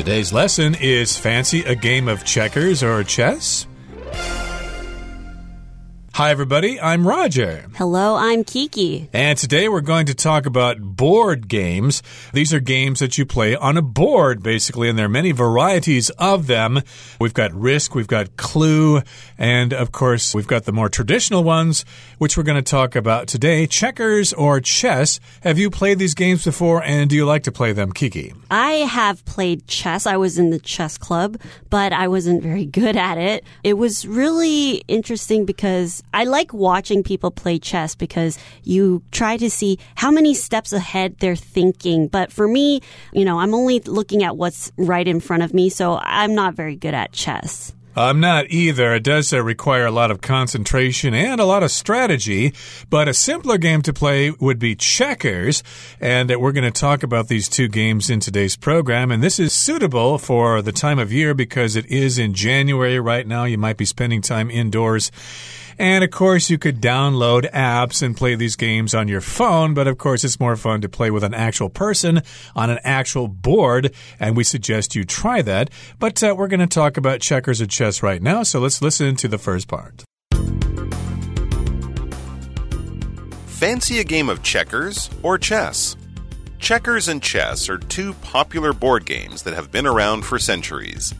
[0.00, 3.66] Today's lesson is Fancy a game of checkers or chess?
[6.12, 6.78] Hi, everybody.
[6.78, 7.66] I'm Roger.
[7.76, 9.08] Hello, I'm Kiki.
[9.12, 12.02] And today we're going to talk about board games.
[12.34, 16.10] These are games that you play on a board, basically, and there are many varieties
[16.10, 16.80] of them.
[17.20, 19.02] We've got Risk, we've got Clue,
[19.38, 21.84] and of course, we've got the more traditional ones,
[22.18, 25.20] which we're going to talk about today checkers or chess.
[25.42, 28.34] Have you played these games before, and do you like to play them, Kiki?
[28.50, 30.06] I have played chess.
[30.06, 33.44] I was in the chess club, but I wasn't very good at it.
[33.62, 39.50] It was really interesting because I like watching people play chess because you try to
[39.50, 42.08] see how many steps ahead they're thinking.
[42.08, 42.80] But for me,
[43.12, 46.54] you know, I'm only looking at what's right in front of me, so I'm not
[46.54, 47.72] very good at chess.
[47.96, 48.94] I'm not either.
[48.94, 52.54] It does uh, require a lot of concentration and a lot of strategy,
[52.88, 55.64] but a simpler game to play would be checkers.
[56.00, 59.10] And uh, we're going to talk about these two games in today's program.
[59.10, 63.26] And this is suitable for the time of year because it is in January right
[63.26, 63.44] now.
[63.44, 65.10] You might be spending time indoors.
[65.80, 69.88] And of course, you could download apps and play these games on your phone, but
[69.88, 72.20] of course, it's more fun to play with an actual person
[72.54, 75.70] on an actual board, and we suggest you try that.
[75.98, 79.16] But uh, we're going to talk about checkers and chess right now, so let's listen
[79.16, 80.04] to the first part.
[83.46, 85.96] Fancy a game of checkers or chess?
[86.58, 91.14] Checkers and chess are two popular board games that have been around for centuries.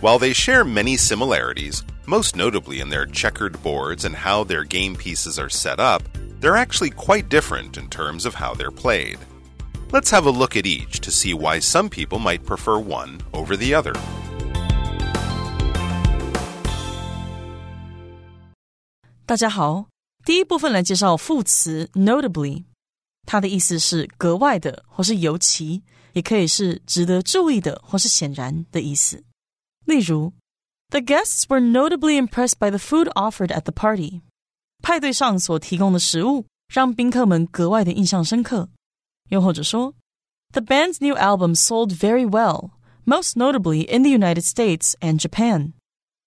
[0.00, 4.95] While they share many similarities, most notably in their checkered boards and how their game
[4.95, 6.03] pieces are set up,
[6.39, 9.17] they're actually quite different in terms of how they're played.
[9.91, 13.55] Let's have a look at each to see why some people might prefer one over
[13.55, 13.93] the other.
[19.25, 19.87] 大家好，
[20.25, 22.63] 第一部分来介绍副词 notably，
[23.25, 25.83] 它的意思是格外的或是尤其，
[26.13, 29.23] 也可以是值得注意的或是显然的意思。
[29.83, 30.33] 例如
[30.91, 34.21] The guests were notably impressed by the food offered at the party.
[34.81, 38.69] 派对上所提供的食物让宾客们格外的印象深刻。
[39.29, 39.93] 又或者说，
[40.53, 42.71] The band's new album sold very well,
[43.03, 45.73] most notably in the United States and Japan.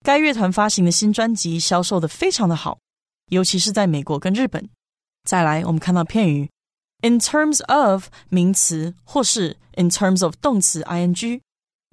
[0.05, 2.79] 该乐团发行的新专辑销售的非常的好，
[3.31, 4.69] 尤其是在美国跟日本。
[5.25, 6.51] 再来，我们看到片语
[7.03, 11.41] in terms of 名词或是 in terms of 动词 ing，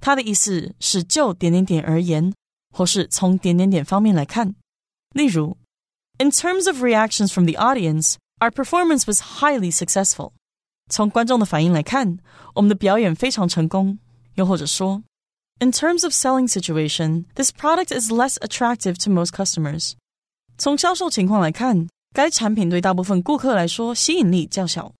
[0.02, 2.34] 它的意思是就点点点而言。
[2.74, 4.56] 或是从点点点方面来看。
[5.14, 5.58] 例如，
[6.20, 10.32] In terms of reactions from the audience, our performance was highly successful。
[10.90, 12.18] 从观众的反应来看，
[12.56, 14.00] 我们的表演非常成功。
[14.36, 15.04] 又或者说，
[15.60, 19.94] In terms of selling situation, this product is less attractive to most customers。
[20.58, 24.94] 从销售情况来看，该产品对大部分顾客来说吸引力较小。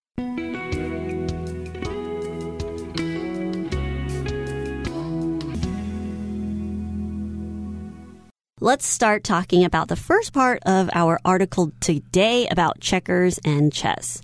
[8.63, 14.23] Let's start talking about the first part of our article today about checkers and chess.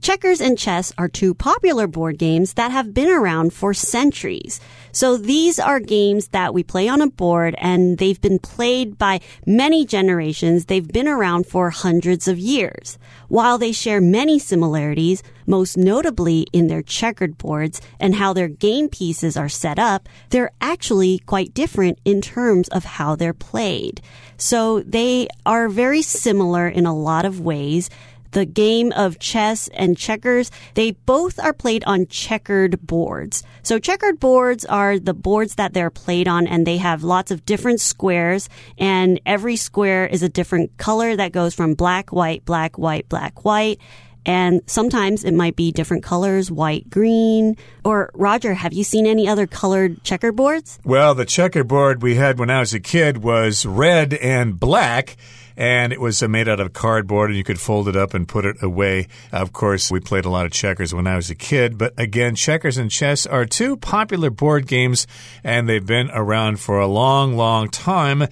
[0.00, 4.60] Checkers and chess are two popular board games that have been around for centuries.
[4.92, 9.20] So these are games that we play on a board and they've been played by
[9.44, 10.64] many generations.
[10.64, 12.98] They've been around for hundreds of years.
[13.28, 18.88] While they share many similarities, most notably in their checkered boards and how their game
[18.88, 24.00] pieces are set up, they're actually quite different in terms of how they're played.
[24.36, 27.90] So they are very similar in a lot of ways
[28.32, 33.42] the game of chess and checkers, they both are played on checkered boards.
[33.62, 37.44] So checkered boards are the boards that they're played on and they have lots of
[37.44, 42.78] different squares and every square is a different color that goes from black, white, black,
[42.78, 43.80] white, black, white.
[44.26, 47.56] And sometimes it might be different colors, white, green.
[47.82, 50.78] Or Roger, have you seen any other colored checkerboards?
[50.84, 55.16] Well, the checkerboard we had when I was a kid was red and black
[55.58, 58.28] and it was uh, made out of cardboard, and you could fold it up and
[58.28, 59.08] put it away.
[59.32, 62.36] Of course, we played a lot of checkers when I was a kid, but again,
[62.36, 65.08] checkers and chess are two popular board games,
[65.42, 68.28] and they've been around for a long, long time,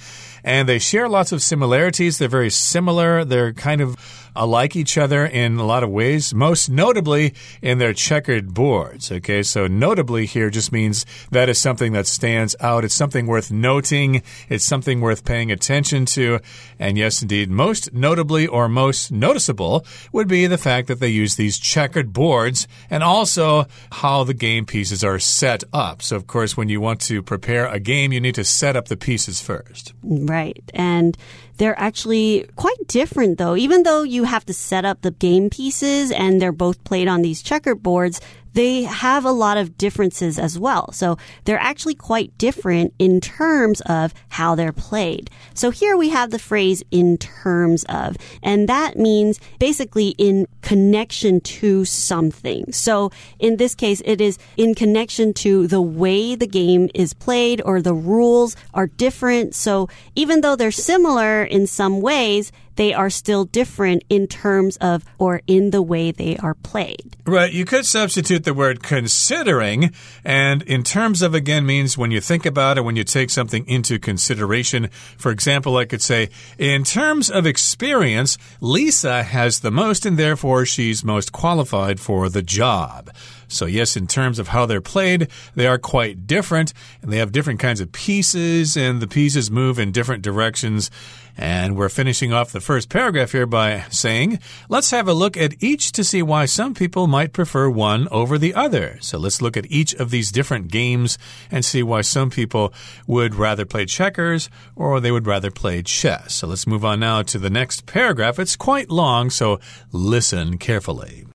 [0.47, 2.17] and they share lots of similarities.
[2.17, 3.25] They're very similar.
[3.25, 3.97] They're kind of
[4.45, 9.11] like each other in a lot of ways, most notably in their checkered boards.
[9.11, 12.85] Okay, so notably here just means that is something that stands out.
[12.85, 14.23] It's something worth noting.
[14.49, 16.41] It's something worth paying attention to.
[16.79, 21.37] And yes, indeed, most notably or most noticeable would be the fact that they use
[21.37, 26.03] these checkered boards and also how the game pieces are set up.
[26.03, 28.89] So, of course, when you want to prepare a game, you need to set up
[28.89, 29.95] the pieces first.
[30.03, 30.36] Right.
[30.75, 31.17] And
[31.59, 33.57] they're actually quite different though.
[33.57, 37.23] Even though you have to set up the game pieces and they're both played on
[37.23, 38.21] these checkerboards,
[38.57, 40.91] they have a lot of differences as well.
[40.93, 45.31] So they're actually quite different in terms of how they're played.
[45.53, 51.41] So here we have the phrase in terms of, and that means basically in connection
[51.41, 52.73] to something.
[52.73, 57.61] So in this case, it is in connection to the way the game is played
[57.63, 59.55] or the rules are different.
[59.55, 65.05] So even though they're similar in some ways, they are still different in terms of
[65.19, 67.17] or in the way they are played.
[67.27, 67.53] Right.
[67.53, 69.93] You could substitute the word considering,
[70.25, 73.67] and in terms of again means when you think about it, when you take something
[73.67, 74.89] into consideration.
[75.17, 80.65] For example, I could say, in terms of experience, Lisa has the most, and therefore
[80.65, 83.11] she's most qualified for the job.
[83.49, 87.33] So, yes, in terms of how they're played, they are quite different, and they have
[87.33, 90.91] different kinds of pieces, and the pieces move in different directions.
[91.37, 94.39] And we're finishing off the first paragraph here by saying,
[94.69, 98.39] let's have a look at each to see why some people might prefer one over
[98.39, 98.99] the other.
[99.01, 101.19] So let's look at each of these different games
[101.51, 102.73] and see why some people
[103.07, 106.35] would rather play checkers or they would rather play chess.
[106.35, 108.39] So let's move on now to the next paragraph.
[108.39, 109.61] It's quite long, so
[109.93, 111.27] listen carefully.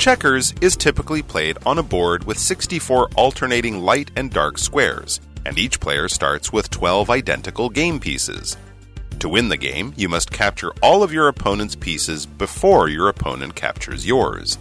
[0.00, 5.58] Checkers is typically played on a board with 64 alternating light and dark squares, and
[5.58, 8.56] each player starts with 12 identical game pieces.
[9.20, 13.54] To win the game, you must capture all of your opponent's pieces before your opponent
[13.54, 14.56] captures yours.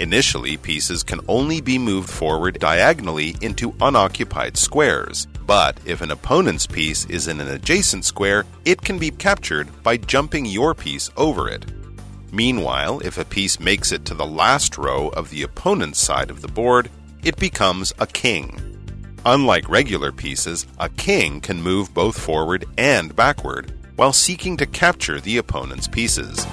[0.00, 6.66] Initially, pieces can only be moved forward diagonally into unoccupied squares, but if an opponent's
[6.66, 11.48] piece is in an adjacent square, it can be captured by jumping your piece over
[11.48, 11.66] it.
[12.30, 16.42] Meanwhile, if a piece makes it to the last row of the opponent's side of
[16.42, 16.90] the board,
[17.24, 18.77] it becomes a king.
[19.23, 25.21] Unlike regular pieces, a king can move both forward and backward while seeking to capture
[25.21, 26.45] the opponent's pieces.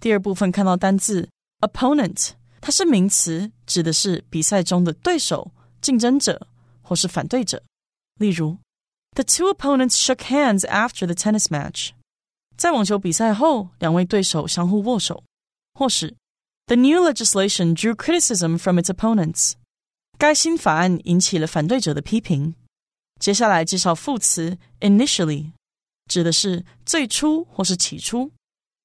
[0.00, 1.28] 第二部分看到单字
[1.60, 5.50] opponent，它是名词，指的是比赛中的对手、
[5.80, 6.46] 竞争者
[6.82, 7.62] 或是反对者。
[8.18, 8.58] 例如
[9.14, 11.90] the two opponents shook hands after the tennis match.
[12.56, 15.24] 在网球比赛后，两位对手相互握手。
[15.72, 16.14] 或是
[16.66, 19.54] The new legislation drew criticism from its opponents.
[20.18, 22.54] 该新法案引起了反对者的批评。
[23.18, 25.52] 接下来介绍副词 initially，
[26.06, 28.32] 指的是最初或是起初。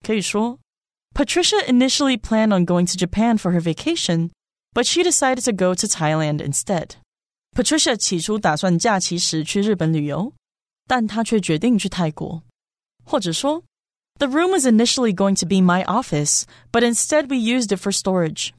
[0.02, 0.60] 可以说，
[1.14, 4.32] Patricia initially planned on going to Japan for her vacation,
[4.74, 6.92] but she decided to go to Thailand instead.
[7.56, 10.34] Patricia 起初打算假期时去日本旅游，
[10.88, 12.44] 但她却决定去泰国。
[13.06, 13.64] 或者说
[14.20, 17.92] ，The room was initially going to be my office, but instead we used it for
[17.92, 18.52] storage。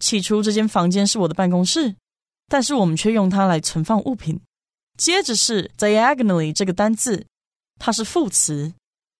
[0.00, 1.96] 起初这间房间是我的办公室，
[2.48, 4.40] 但是我们却用它来存放物品。
[4.96, 7.26] 接着是 diagonally 这个单字，
[7.78, 8.72] 它是副词，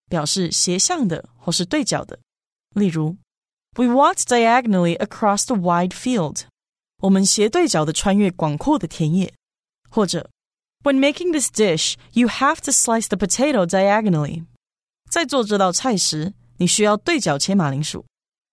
[0.09, 2.19] 表示斜向的或是对角的。
[2.75, 3.17] 例如，
[3.77, 6.43] We walked diagonally across the wide field。
[7.03, 9.35] 我们斜对角的穿越广阔的田野，
[9.91, 10.31] 或者
[10.85, 14.45] When making this dish, you have to slice the potato diagonally。
[15.11, 18.05] 在做这道菜时，你需要对角切马铃薯。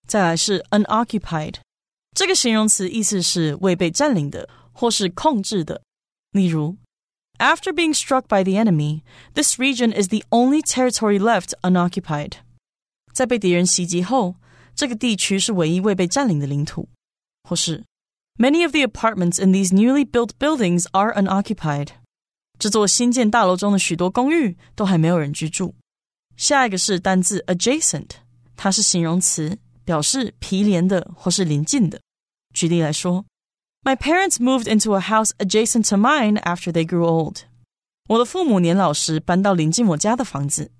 [0.07, 1.55] 再来是 unoccupied，
[2.13, 5.81] 这个形容词意思是未被占领的或是控制的。
[6.31, 6.77] 例如，
[7.37, 9.01] After being struck by the enemy,
[9.33, 12.33] this region is the only territory left unoccupied。
[13.13, 14.35] 在被敌人袭击后，
[14.75, 16.89] 这个地区是唯一未被占领的领土。
[17.49, 17.83] 或是
[18.37, 21.89] Many of the apartments in these newly built buildings are unoccupied.
[22.59, 25.75] 这座新建大楼中的许多公寓都还没有人居住。
[26.37, 28.09] 下一个是单字 adjacent，
[28.55, 31.99] 它是形容词，表示毗连的或是邻近的。
[32.53, 33.25] 举例来说，
[33.83, 37.37] My parents moved into a house adjacent to mine after they grew old.
[38.09, 40.71] 我的父母年老时搬到临近我家的房子。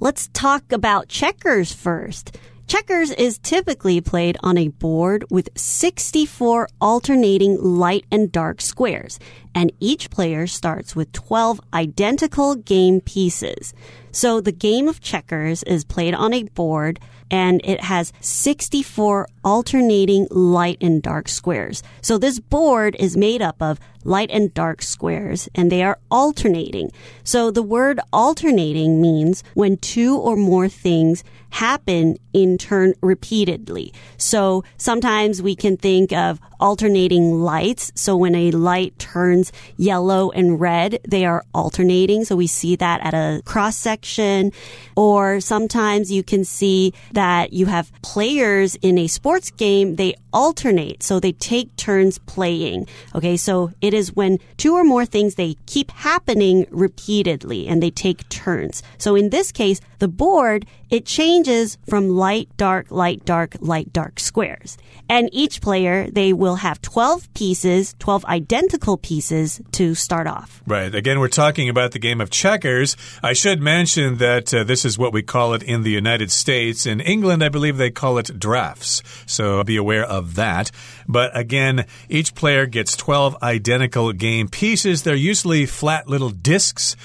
[0.00, 2.28] Let's talk about checkers first.
[2.73, 9.19] Checkers is typically played on a board with 64 alternating light and dark squares,
[9.53, 13.75] and each player starts with 12 identical game pieces.
[14.11, 16.99] So the game of checkers is played on a board
[17.29, 21.83] and it has 64 alternating light and dark squares.
[22.01, 26.91] So this board is made up of light and dark squares and they are alternating.
[27.23, 33.93] So the word alternating means when two or more things happen in turn repeatedly.
[34.17, 37.91] So sometimes we can think of alternating lights.
[37.93, 42.25] So when a light turns yellow and red, they are alternating.
[42.25, 44.51] So we see that at a cross section.
[44.95, 51.03] Or sometimes you can see that you have players in a sports game, they alternate.
[51.03, 52.87] So they take turns playing.
[53.13, 53.37] Okay.
[53.37, 58.27] So it is when two or more things, they keep happening repeatedly and they take
[58.29, 58.83] turns.
[58.97, 64.19] So in this case, the board, it changes from light, dark, light, dark, light, dark
[64.19, 64.77] squares.
[65.09, 70.61] And each player, they will have 12 pieces, 12 identical pieces to start off.
[70.67, 70.93] Right.
[70.93, 72.95] Again, we're talking about the game of checkers.
[73.23, 76.85] I should mention that uh, this is what we call it in the United States.
[76.85, 79.01] In England, I believe they call it draughts.
[79.25, 80.69] So be aware of that.
[81.07, 85.01] But again, each player gets 12 identical game pieces.
[85.01, 86.95] They're usually flat little discs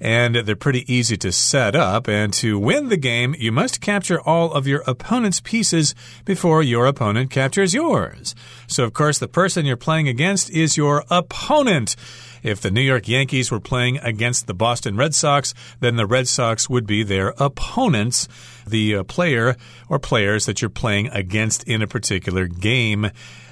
[0.00, 2.08] and they're pretty easy to set up.
[2.08, 6.86] And to win the game, you must capture all of your opponent's pieces before your
[6.86, 8.34] opponent captures yours.
[8.66, 11.96] So, of course, the person you're playing against is your opponent.
[12.42, 16.28] If the New York Yankees were playing against the Boston Red Sox, then the Red
[16.28, 18.28] Sox would be their opponents,
[18.66, 19.56] the uh, player
[19.88, 23.10] or players that you're playing against in a particular game.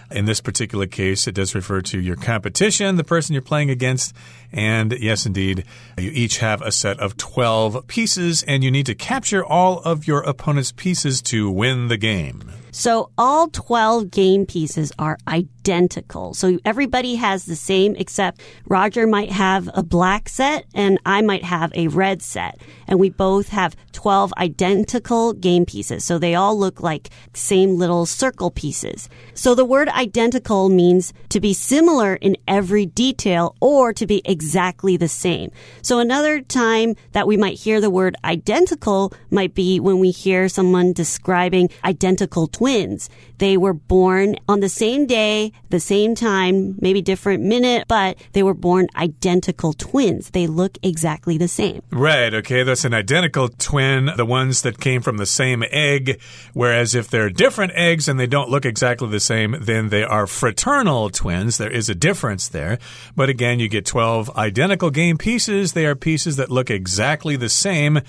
[0.09, 4.15] In this particular case, it does refer to your competition, the person you're playing against.
[4.57, 5.67] And yes, indeed,
[5.99, 10.07] you each have a set of 12 pieces, and you need to capture all of
[10.07, 12.51] your opponent's pieces to win the game.
[12.79, 16.35] So all 12 game pieces are identical.
[16.35, 21.43] So everybody has the same except Roger might have a black set and I might
[21.43, 22.61] have a red set.
[22.87, 26.05] And we both have 12 identical game pieces.
[26.05, 29.09] So they all look like same little circle pieces.
[29.33, 34.97] So the word identical means to be similar in every detail or to be exactly
[34.97, 35.51] the same.
[35.83, 40.49] So another time that we might hear the word identical might be when we hear
[40.49, 43.11] someone describing identical twins.
[43.39, 48.43] They were born on the same day, the same time, maybe different minute, but they
[48.45, 50.31] were born identical twins.
[50.31, 51.83] They look exactly the same.
[51.91, 52.33] Right.
[52.33, 52.63] Okay.
[52.63, 56.21] That's an identical twin, the ones that came from the same egg.
[56.55, 60.27] Whereas if they're different eggs and they don't look exactly the same, then they are
[60.27, 61.59] fraternal twins.
[61.59, 62.79] There is a difference there.
[63.17, 65.73] But again, you get 12 identical game pieces.
[65.73, 68.01] They are pieces that look exactly the same.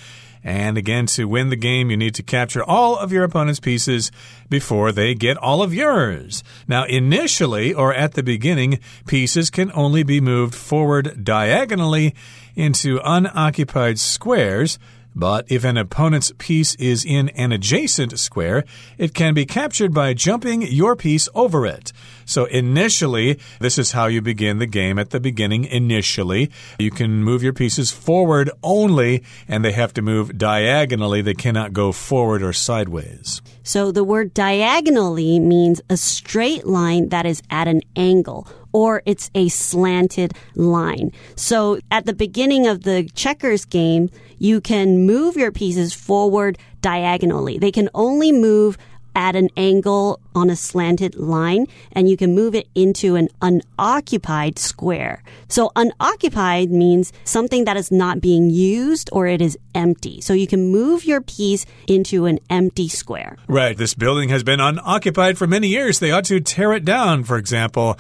[0.44, 4.12] And again, to win the game, you need to capture all of your opponent's pieces
[4.50, 6.44] before they get all of yours.
[6.68, 12.16] Now, initially or at the beginning, pieces can only be moved forward diagonally
[12.56, 14.80] into unoccupied squares.
[15.18, 18.64] But if an opponent's piece is in an adjacent square,
[19.00, 21.92] it can be captured by jumping your piece over it.
[22.26, 25.66] So initially, this is how you begin the game at the beginning.
[25.66, 31.24] Initially, you can move your pieces forward only, and they have to move diagonally.
[31.24, 33.42] They cannot go forward or sideways.
[33.64, 38.48] So the word diagonally means a straight line that is at an angle
[38.78, 41.12] or it's a slanted line.
[41.36, 47.58] So at the beginning of the checkers game, you can move your pieces forward diagonally.
[47.58, 48.78] They can only move
[49.16, 54.60] at an angle on a slanted line and you can move it into an unoccupied
[54.60, 55.24] square.
[55.48, 60.22] So unoccupied means something that is not being used or it is empty.
[60.22, 63.38] So you can move your piece into an empty square.
[63.48, 63.76] Right.
[63.76, 65.98] This building has been unoccupied for many years.
[65.98, 67.98] They ought to tear it down, for example.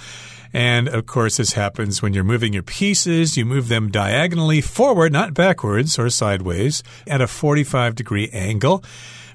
[0.57, 3.37] And of course, this happens when you're moving your pieces.
[3.37, 8.83] You move them diagonally forward, not backwards or sideways, at a 45 degree angle.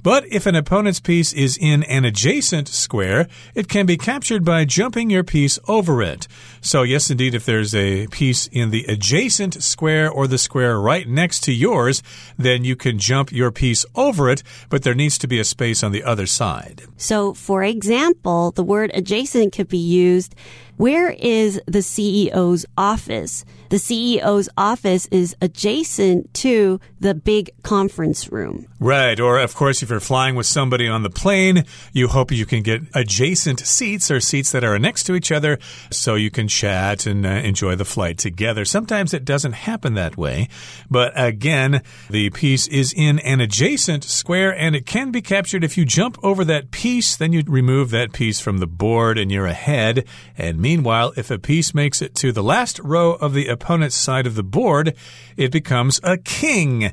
[0.02, 4.64] But if an opponent's piece is in an adjacent square, it can be captured by
[4.64, 6.26] jumping your piece over it.
[6.60, 11.06] So, yes, indeed, if there's a piece in the adjacent square or the square right
[11.06, 12.02] next to yours,
[12.36, 15.84] then you can jump your piece over it, but there needs to be a space
[15.84, 16.82] on the other side.
[16.96, 20.34] So, for example, the word adjacent could be used
[20.82, 23.44] where is the CEO's office?
[23.68, 28.66] The CEO's office is adjacent to the big conference room.
[28.80, 29.18] Right.
[29.18, 32.62] Or, of course, if you're flying with somebody on the plane, you hope you can
[32.62, 35.58] get adjacent seats or seats that are next to each other
[35.90, 38.64] so you can chat and uh, enjoy the flight together.
[38.64, 40.48] Sometimes it doesn't happen that way.
[40.90, 45.78] But again, the piece is in an adjacent square and it can be captured if
[45.78, 49.46] you jump over that piece, then you remove that piece from the board and you're
[49.46, 50.04] ahead.
[50.36, 54.26] And meanwhile, if a piece makes it to the last row of the opponent's side
[54.26, 54.96] of the board,
[55.36, 56.90] it becomes a king.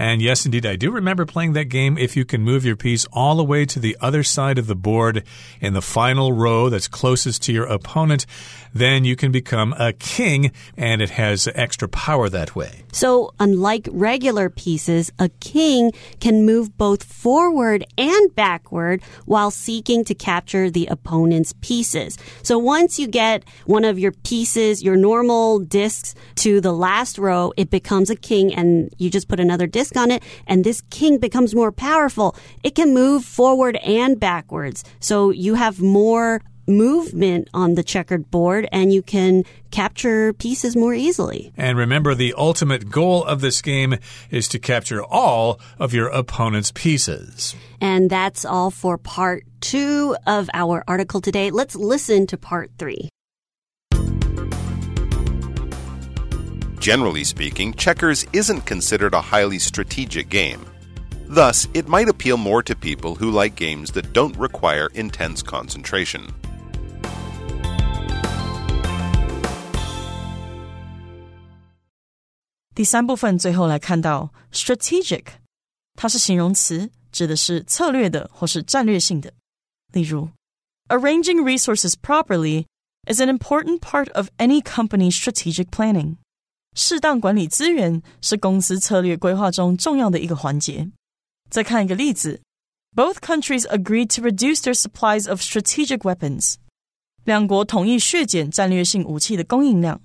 [0.00, 1.98] And yes, indeed, I do remember playing that game.
[1.98, 4.74] If you can move your piece all the way to the other side of the
[4.74, 5.24] board
[5.60, 8.24] in the final row that's closest to your opponent,
[8.72, 12.84] then you can become a king, and it has extra power that way.
[12.92, 20.14] So, unlike regular pieces, a king can move both forward and backward while seeking to
[20.14, 22.16] capture the opponent's pieces.
[22.42, 27.52] So, once you get one of your pieces, your normal discs, to the last row,
[27.58, 31.18] it becomes a king, and you just put another disc on it, and this king
[31.18, 32.36] becomes more powerful.
[32.62, 34.84] It can move forward and backwards.
[35.00, 40.94] So, you have more movement on the checkered board and you can capture pieces more
[40.94, 41.52] easily.
[41.56, 43.96] And remember, the ultimate goal of this game
[44.30, 47.54] is to capture all of your opponent's pieces.
[47.80, 51.50] And that's all for part two of our article today.
[51.50, 53.10] Let's listen to part three.
[56.79, 60.59] Generally speaking, checkers isn't considered a highly strategic game.
[61.27, 66.27] Thus, it might appeal more to people who like games that don't require intense concentration.
[72.75, 75.23] 第三部分最后来看到 strategic，
[75.95, 79.33] 它是形容词，指的是策略的或是战略性的。
[79.93, 80.29] 例如，
[80.89, 82.65] arranging resources properly
[83.07, 86.17] is an important part of any company's strategic planning。
[86.74, 90.90] 适当管理资源是公司策略规划中重要的一个环节。
[91.50, 92.40] 再看一个例子
[92.94, 96.54] ，Both countries agreed to reduce their supplies of strategic weapons。
[97.24, 100.00] 两国同意削减战略性武器的供应量。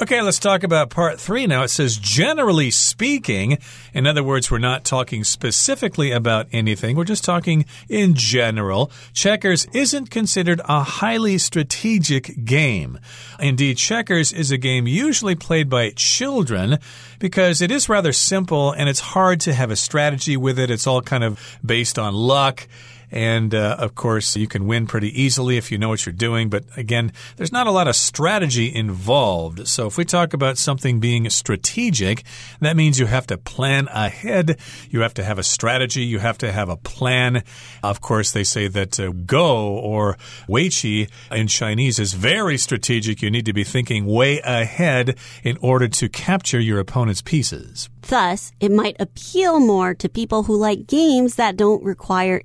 [0.00, 1.64] Okay, let's talk about part three now.
[1.64, 3.58] It says, generally speaking,
[3.92, 8.92] in other words, we're not talking specifically about anything, we're just talking in general.
[9.12, 13.00] Checkers isn't considered a highly strategic game.
[13.40, 16.78] Indeed, checkers is a game usually played by children
[17.18, 20.70] because it is rather simple and it's hard to have a strategy with it.
[20.70, 22.68] It's all kind of based on luck.
[23.10, 26.48] And uh, of course, you can win pretty easily if you know what you're doing.
[26.48, 29.66] But again, there's not a lot of strategy involved.
[29.68, 32.24] So if we talk about something being strategic,
[32.60, 34.58] that means you have to plan ahead.
[34.90, 36.02] You have to have a strategy.
[36.02, 37.42] You have to have a plan.
[37.82, 40.16] Of course, they say that uh, go or
[40.48, 43.22] weiqi in Chinese is very strategic.
[43.22, 47.88] You need to be thinking way ahead in order to capture your opponent's pieces.
[48.02, 52.40] Thus, it might appeal more to people who like games that don't require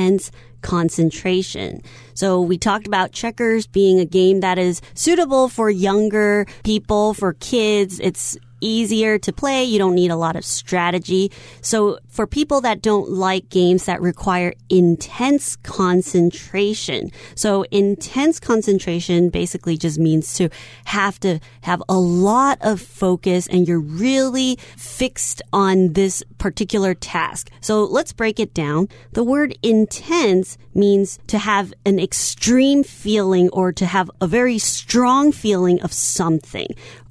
[0.00, 0.30] intense
[0.62, 1.82] concentration.
[2.14, 7.34] So we talked about checkers being a game that is suitable for younger people, for
[7.34, 7.98] kids.
[8.00, 9.64] It's easier to play.
[9.64, 11.30] You don't need a lot of strategy.
[11.60, 17.10] So for people that don't like games that require intense concentration.
[17.34, 20.48] So intense concentration basically just means to
[20.84, 27.50] have to have a lot of focus and you're really fixed on this particular task.
[27.60, 28.88] So let's break it down.
[29.12, 35.32] The word intense means to have an extreme feeling or to have a very strong
[35.32, 36.68] feeling of something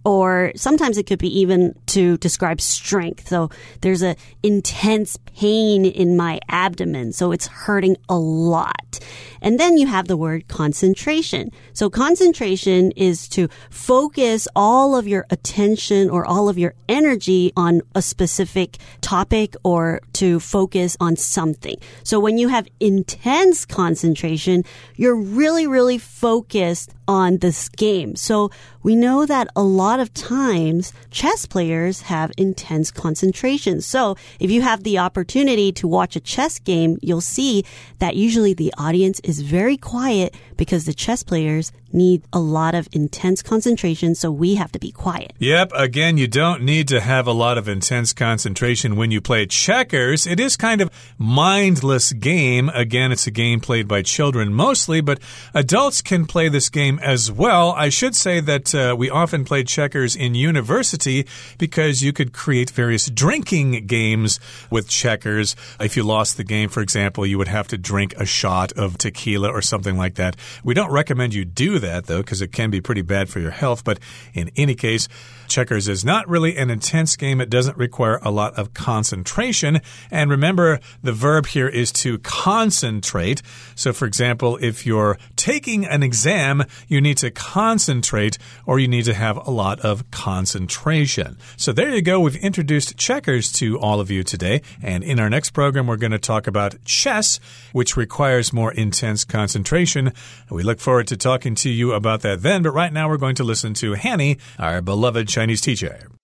[0.10, 3.28] or sometimes it could be even to describe strength.
[3.28, 9.00] So there's a intense pain in my abdomen, so it's hurting a lot.
[9.42, 11.52] And then you have the word concentration.
[11.74, 17.82] So concentration is to focus all of your attention or all of your energy on
[17.96, 21.78] a specific topic or to focus on something.
[22.04, 24.64] So when you have intense concentration,
[24.96, 28.16] you're really, really focused on this game.
[28.16, 28.52] So
[28.84, 33.82] we know that a lot of times chess players have intense concentration.
[33.82, 37.66] So if you have the opportunity to watch a chess game, you'll see
[37.98, 42.88] that usually the audience is very quiet because the chess players need a lot of
[42.92, 45.34] intense concentration, so we have to be quiet.
[45.40, 49.46] Yep, again, you don't need to have a lot of intense concentration when you play
[49.46, 50.28] checkers.
[50.28, 52.70] It is kind of mindless game.
[52.70, 55.20] Again, it's a game played by children mostly, but
[55.54, 57.72] adults can play this game as well.
[57.72, 61.26] I should say that uh, we often played checkers in university
[61.58, 64.40] because you could create various drinking games
[64.70, 65.56] with checkers.
[65.80, 68.98] If you lost the game, for example, you would have to drink a shot of
[68.98, 70.36] tequila or something like that.
[70.64, 73.52] We don't recommend you do that, though, because it can be pretty bad for your
[73.52, 73.84] health.
[73.84, 74.00] But
[74.34, 75.08] in any case,
[75.48, 77.42] checkers is not really an intense game.
[77.42, 79.80] It doesn't require a lot of concentration.
[80.12, 83.42] And remember, the verb here is to concentrate.
[83.76, 89.06] So, for example, if you're taking an exam, you need to concentrate or you need
[89.06, 91.38] to have a lot lot of concentration.
[91.58, 92.20] So there you go.
[92.20, 94.62] We've introduced checkers to all of you today.
[94.82, 97.40] And in our next program, we're going to talk about chess,
[97.72, 100.14] which requires more intense concentration.
[100.50, 102.64] We look forward to talking to you about that then.
[102.64, 106.19] But right now, we're going to listen to Hanny, our beloved Chinese teacher.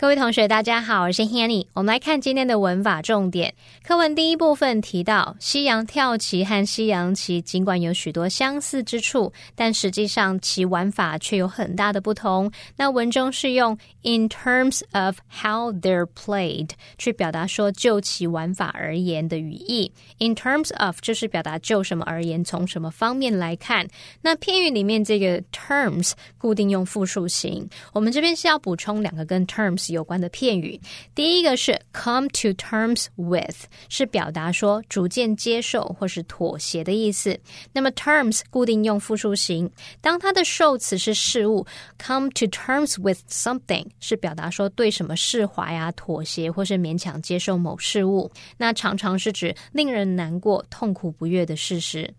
[0.00, 1.66] 各位同学，大家好，我是 Hanny。
[1.74, 3.52] 我们来看今天的文法重点。
[3.82, 12.50] 课文第一部分提到，西洋跳棋和西洋棋尽管有许多相似之处，但实际上其玩法却有很大的不同。
[12.76, 19.92] 那文中是用 in terms of how they're played 去表达说就其玩法而言的语义。
[20.16, 23.86] in terms of 就是表达就什么而言，从什么方面来看。
[24.22, 27.68] 那片语里面这个 terms 固定用复数形。
[27.92, 29.89] 我们这边是要补充两个跟 terms。
[29.92, 30.80] 有关的片语，
[31.14, 37.38] 第一个是 come to terms with，是表达说逐渐接受或是妥协的意思。
[37.72, 41.66] 那么 terms 固定用复数形，当它的受词是事物
[41.98, 52.12] ，come to terms with something 是表达说对什么释怀啊、妥协或是勉强接受某事物，那常常是指令人难过、痛苦不悦的事实。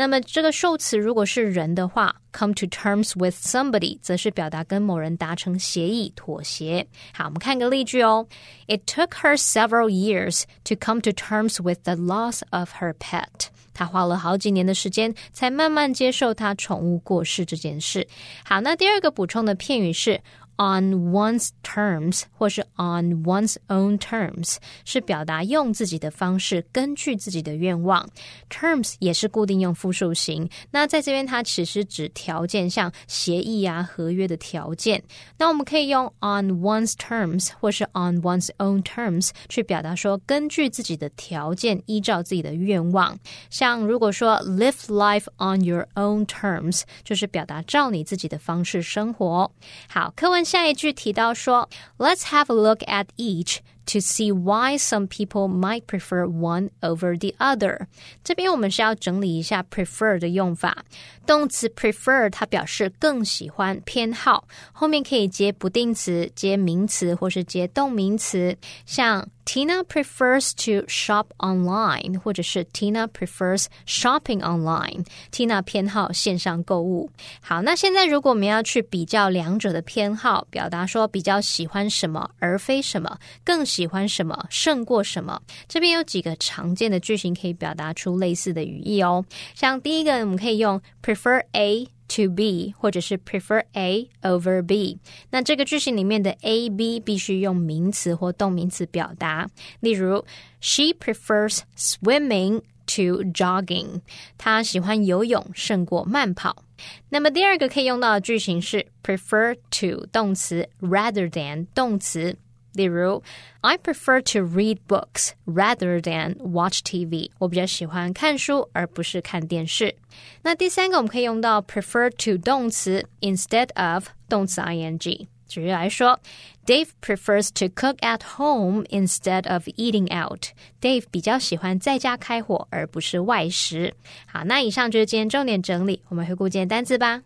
[0.00, 6.86] 那么这个受词如果是人的话，come to terms with somebody，则是表达跟某人达成协议、妥协。
[7.12, 8.26] 好，我们看个例句哦。
[8.66, 13.48] It took her several years to come to terms with the loss of her pet。
[13.74, 18.08] 她花了好几年的时间，才慢慢接受她宠物过世这件事。
[18.42, 20.18] 好，那第二个补充的片语是。
[20.60, 28.06] On one's terms 或是 on one's own terms 是表达用自己的方式，根据自己的愿望。
[28.50, 30.46] terms 也是固定用复数形。
[30.70, 35.02] 那在这边，它其实指条件，像协议啊、合约的条件。
[35.38, 43.18] 那我们可以用 on one's terms 或是 on one's own terms 去表达说，根据自己的条件，依照自己的愿望。
[43.48, 49.50] 像如果说 live life on your own terms，就是表达照你自己的方式生活。
[49.88, 50.44] 好，课文。
[50.49, 57.33] 下一句提到说，Let's have a look at each to see why some people might prefer one over the
[57.37, 57.87] other。
[58.23, 60.83] 这边我们是要整理一下 prefer 的用法。
[61.25, 68.55] 动词 prefer 它表示更喜欢、偏好，后面可以接不定词、接名词或是接动名词，
[68.85, 77.09] 像 Tina prefers to shop online，或者是 Tina prefers shopping online。Tina 偏好线上购物。
[77.41, 89.24] 好，那现在如果我们要去比较两者的偏好，表达说比较喜欢什么而非什么，更 喜欢什么胜过什么，这边有几个常见的句型可以表达出类似的语义哦。
[89.54, 91.44] 像第一个，我们可以用 prefer。
[91.52, 94.98] A to B，或者是 prefer A over B。
[95.30, 99.48] 那这个句型里面的 A、B 必须用名词或动名词表达。
[99.80, 100.24] 例如
[100.60, 102.62] ，She prefers swimming
[102.94, 104.00] to jogging。
[104.38, 106.64] 她喜欢游泳胜过慢跑。
[107.10, 112.36] 那么第二个可以用到的句型是 prefer to 动词 rather than 动词。
[112.73, 113.23] 例如，
[113.61, 117.31] I prefer to read books rather than watch TV。
[117.37, 119.95] 我比较喜欢看书而不是看电视。
[120.41, 125.27] 那第三个我们可以用到 prefer to 动词 instead of 动词 ing。
[125.47, 126.19] 举例来说，
[126.65, 133.93] Dave prefers to cook at home instead of eating out。Dave 比较喜欢在家开火而不是外食。
[134.25, 137.21] 好，那以上就是今天重点整理，我们回顾今天单词吧。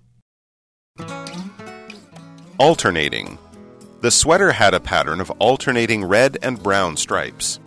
[2.58, 3.38] Alternating
[4.04, 7.58] The sweater had a pattern of alternating red and brown stripes.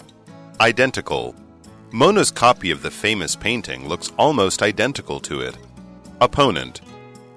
[0.61, 1.33] Identical.
[1.89, 5.57] Mona's copy of the famous painting looks almost identical to it.
[6.21, 6.81] Opponent.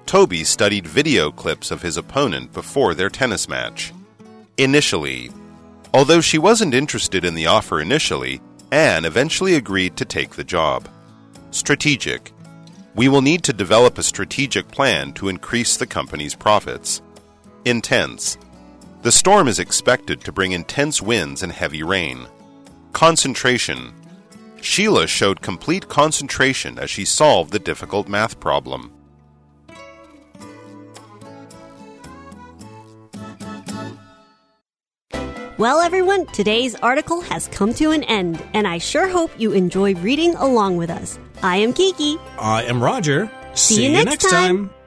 [0.05, 3.91] Toby studied video clips of his opponent before their tennis match.
[4.59, 5.31] Initially.
[5.95, 8.39] Although she wasn't interested in the offer initially,
[8.71, 10.87] Anne eventually agreed to take the job.
[11.49, 12.31] Strategic.
[12.93, 17.01] We will need to develop a strategic plan to increase the company's profits.
[17.65, 18.37] Intense.
[19.01, 22.27] The storm is expected to bring intense winds and heavy rain.
[22.93, 23.93] Concentration.
[24.61, 28.91] Sheila showed complete concentration as she solved the difficult math problem.
[35.57, 39.95] Well, everyone, today's article has come to an end, and I sure hope you enjoy
[39.95, 41.19] reading along with us.
[41.43, 42.17] I am Kiki.
[42.39, 43.29] I am Roger.
[43.53, 44.69] See, See you, next time.
[44.69, 44.80] time.